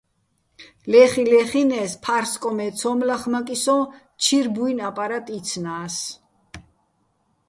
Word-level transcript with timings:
ლე́ხიჼ-ლეხინე́ს, 0.91 1.91
ფა́რსკოჼ 2.03 2.49
მე 2.57 2.67
ცო́მ 2.79 2.99
ლახმაკიჼ 3.07 3.55
სოჼ, 3.63 3.77
ჩირ 4.23 4.47
ბუ́ჲნი̆ 4.53 4.85
აპარატ 4.89 5.27
იცნა́ს. 5.37 5.95